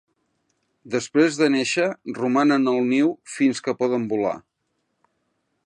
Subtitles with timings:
[0.93, 1.85] Després de nàixer
[2.17, 4.35] romanen al niu fins que poden volar.